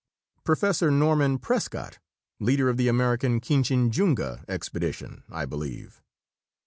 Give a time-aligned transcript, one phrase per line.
[0.43, 1.99] "Professor Norman Prescott,
[2.39, 6.01] leader of the American Kinchinjunga expedition, I believe."